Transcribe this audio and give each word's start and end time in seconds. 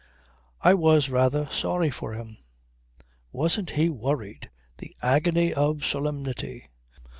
I 0.61 0.73
was 0.73 1.09
rather 1.09 1.47
sorry 1.51 1.91
for 1.91 2.13
him. 2.13 2.37
Wasn't 3.31 3.69
he 3.69 3.91
worried! 3.91 4.49
The 4.79 4.95
agony 5.03 5.53
of 5.53 5.85
solemnity. 5.85 6.69